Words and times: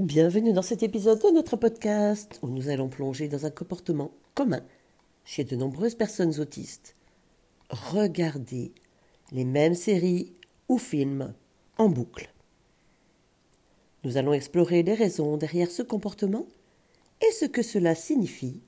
Bienvenue 0.00 0.54
dans 0.54 0.62
cet 0.62 0.82
épisode 0.82 1.20
de 1.20 1.28
notre 1.28 1.56
podcast 1.56 2.38
où 2.40 2.48
nous 2.48 2.70
allons 2.70 2.88
plonger 2.88 3.28
dans 3.28 3.44
un 3.44 3.50
comportement 3.50 4.12
commun 4.34 4.64
chez 5.26 5.44
de 5.44 5.56
nombreuses 5.56 5.94
personnes 5.94 6.40
autistes. 6.40 6.94
Regardez 7.68 8.72
les 9.30 9.44
mêmes 9.44 9.74
séries 9.74 10.32
ou 10.70 10.78
films 10.78 11.34
en 11.76 11.90
boucle. 11.90 12.32
Nous 14.04 14.16
allons 14.16 14.32
explorer 14.32 14.82
les 14.82 14.94
raisons 14.94 15.36
derrière 15.36 15.70
ce 15.70 15.82
comportement 15.82 16.46
et 17.20 17.32
ce 17.32 17.44
que 17.44 17.60
cela 17.60 17.94
signifie 17.94 18.62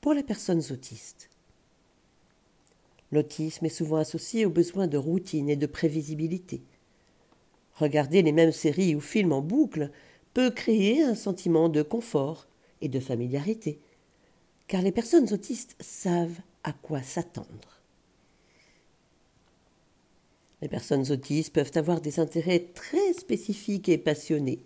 pour 0.00 0.14
les 0.14 0.22
personnes 0.22 0.62
autistes. 0.70 1.28
L'autisme 3.10 3.66
est 3.66 3.68
souvent 3.68 3.96
associé 3.96 4.46
au 4.46 4.50
besoin 4.50 4.86
de 4.86 4.96
routine 4.96 5.50
et 5.50 5.56
de 5.56 5.66
prévisibilité. 5.66 6.62
Regarder 7.74 8.22
les 8.22 8.32
mêmes 8.32 8.52
séries 8.52 8.94
ou 8.94 9.00
films 9.00 9.32
en 9.32 9.42
boucle 9.42 9.90
peut 10.34 10.50
créer 10.50 11.02
un 11.02 11.14
sentiment 11.14 11.68
de 11.68 11.82
confort 11.82 12.46
et 12.80 12.88
de 12.88 13.00
familiarité, 13.00 13.80
car 14.66 14.82
les 14.82 14.92
personnes 14.92 15.32
autistes 15.32 15.76
savent 15.80 16.40
à 16.64 16.72
quoi 16.72 17.02
s'attendre. 17.02 17.82
Les 20.60 20.68
personnes 20.68 21.10
autistes 21.12 21.54
peuvent 21.54 21.72
avoir 21.74 22.00
des 22.00 22.18
intérêts 22.18 22.66
très 22.74 23.12
spécifiques 23.12 23.88
et 23.88 23.98
passionnés. 23.98 24.60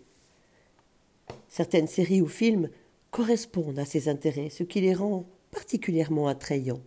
Certaines 1.48 1.86
séries 1.86 2.22
ou 2.22 2.28
films 2.28 2.70
correspondent 3.10 3.78
à 3.78 3.84
ces 3.84 4.08
intérêts, 4.08 4.48
ce 4.48 4.62
qui 4.62 4.80
les 4.80 4.94
rend 4.94 5.26
particulièrement 5.50 6.28
attrayants. 6.28 6.80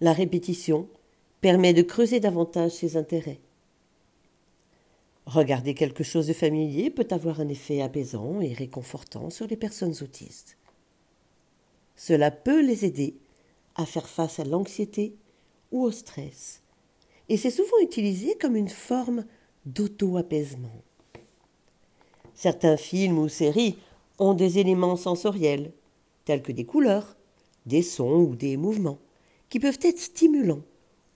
La 0.00 0.12
répétition 0.12 0.88
permet 1.40 1.74
de 1.74 1.82
creuser 1.82 2.20
davantage 2.20 2.72
ces 2.72 2.96
intérêts. 2.96 3.40
Regarder 5.28 5.74
quelque 5.74 6.04
chose 6.04 6.26
de 6.26 6.32
familier 6.32 6.88
peut 6.88 7.06
avoir 7.10 7.40
un 7.40 7.48
effet 7.48 7.82
apaisant 7.82 8.40
et 8.40 8.54
réconfortant 8.54 9.28
sur 9.28 9.46
les 9.46 9.58
personnes 9.58 9.94
autistes. 10.00 10.56
Cela 11.96 12.30
peut 12.30 12.62
les 12.62 12.86
aider 12.86 13.14
à 13.74 13.84
faire 13.84 14.08
face 14.08 14.40
à 14.40 14.44
l'anxiété 14.44 15.14
ou 15.70 15.82
au 15.82 15.90
stress, 15.90 16.62
et 17.28 17.36
c'est 17.36 17.50
souvent 17.50 17.78
utilisé 17.82 18.38
comme 18.40 18.56
une 18.56 18.70
forme 18.70 19.26
d'auto-apaisement. 19.66 20.82
Certains 22.32 22.78
films 22.78 23.18
ou 23.18 23.28
séries 23.28 23.76
ont 24.18 24.32
des 24.32 24.58
éléments 24.58 24.96
sensoriels, 24.96 25.72
tels 26.24 26.40
que 26.40 26.52
des 26.52 26.64
couleurs, 26.64 27.18
des 27.66 27.82
sons 27.82 28.28
ou 28.30 28.34
des 28.34 28.56
mouvements, 28.56 28.98
qui 29.50 29.60
peuvent 29.60 29.80
être 29.82 29.98
stimulants 29.98 30.64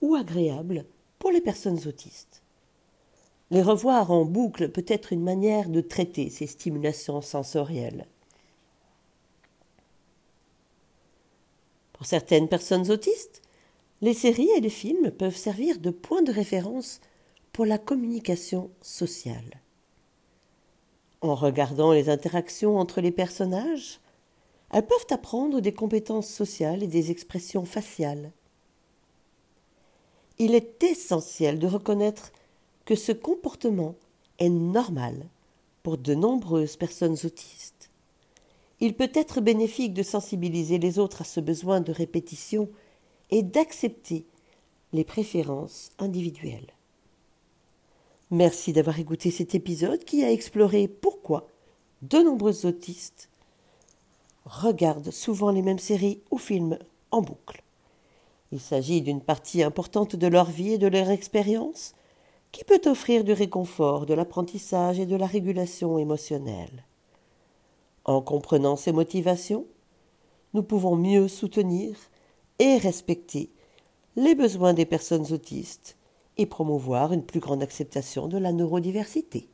ou 0.01 0.13
agréables 0.13 0.85
pour 1.17 1.31
les 1.31 1.41
personnes 1.41 1.79
autistes. 1.87 2.42
Les 3.53 3.61
revoir 3.61 4.09
en 4.09 4.25
boucle 4.25 4.69
peut 4.69 4.85
être 4.87 5.13
une 5.13 5.21
manière 5.21 5.69
de 5.69 5.79
traiter 5.79 6.31
ces 6.31 6.47
stimulations 6.47 7.21
sensorielles. 7.21 8.07
Pour 11.93 12.07
certaines 12.07 12.47
personnes 12.47 12.89
autistes, 12.89 13.43
les 14.01 14.15
séries 14.15 14.49
et 14.57 14.59
les 14.59 14.71
films 14.71 15.11
peuvent 15.11 15.35
servir 15.35 15.77
de 15.77 15.91
point 15.91 16.23
de 16.23 16.31
référence 16.31 16.99
pour 17.51 17.67
la 17.67 17.77
communication 17.77 18.71
sociale. 18.81 19.61
En 21.21 21.35
regardant 21.35 21.91
les 21.91 22.09
interactions 22.09 22.79
entre 22.79 23.01
les 23.01 23.11
personnages, 23.11 23.99
elles 24.71 24.87
peuvent 24.87 25.05
apprendre 25.11 25.61
des 25.61 25.75
compétences 25.75 26.27
sociales 26.27 26.81
et 26.81 26.87
des 26.87 27.11
expressions 27.11 27.65
faciales. 27.65 28.31
Il 30.39 30.55
est 30.55 30.83
essentiel 30.83 31.59
de 31.59 31.67
reconnaître 31.67 32.31
que 32.85 32.95
ce 32.95 33.11
comportement 33.11 33.95
est 34.39 34.49
normal 34.49 35.27
pour 35.83 35.97
de 35.97 36.13
nombreuses 36.13 36.75
personnes 36.75 37.17
autistes. 37.23 37.89
Il 38.79 38.95
peut 38.95 39.11
être 39.13 39.41
bénéfique 39.41 39.93
de 39.93 40.03
sensibiliser 40.03 40.77
les 40.77 40.99
autres 40.99 41.21
à 41.21 41.25
ce 41.25 41.39
besoin 41.39 41.81
de 41.81 41.91
répétition 41.91 42.69
et 43.31 43.43
d'accepter 43.43 44.25
les 44.91 45.03
préférences 45.03 45.91
individuelles. 45.99 46.73
Merci 48.31 48.73
d'avoir 48.73 48.99
écouté 48.99 49.31
cet 49.31 49.55
épisode 49.55 50.03
qui 50.03 50.23
a 50.23 50.31
exploré 50.31 50.87
pourquoi 50.87 51.47
de 52.01 52.17
nombreux 52.17 52.65
autistes 52.65 53.29
regardent 54.45 55.11
souvent 55.11 55.51
les 55.51 55.61
mêmes 55.61 55.79
séries 55.79 56.21
ou 56.31 56.37
films 56.37 56.77
en 57.11 57.21
boucle. 57.21 57.63
Il 58.51 58.59
s'agit 58.59 59.01
d'une 59.01 59.21
partie 59.21 59.63
importante 59.63 60.15
de 60.15 60.27
leur 60.27 60.49
vie 60.49 60.73
et 60.73 60.77
de 60.77 60.87
leur 60.87 61.09
expérience 61.09 61.93
qui 62.53 62.63
peut 62.63 62.81
offrir 62.85 63.25
du 63.25 63.33
réconfort, 63.33 64.05
de 64.05 64.13
l'apprentissage 64.13 64.99
et 64.99 65.07
de 65.07 65.17
la 65.17 65.25
régulation 65.25 65.97
émotionnelle? 65.97 66.85
En 68.05 68.21
comprenant 68.21 68.75
ces 68.75 68.91
motivations, 68.91 69.65
nous 70.53 70.61
pouvons 70.61 70.95
mieux 70.95 71.27
soutenir 71.27 71.97
et 72.59 72.77
respecter 72.77 73.51
les 74.15 74.35
besoins 74.35 74.75
des 74.75 74.85
personnes 74.85 75.33
autistes 75.33 75.97
et 76.37 76.45
promouvoir 76.45 77.11
une 77.11 77.23
plus 77.23 77.39
grande 77.39 77.63
acceptation 77.63 78.27
de 78.27 78.37
la 78.37 78.53
neurodiversité. 78.53 79.49